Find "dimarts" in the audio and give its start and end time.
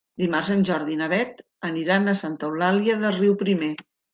0.19-0.47